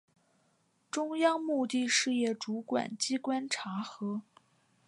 [0.89, 4.23] 中央目的事业主管机关查核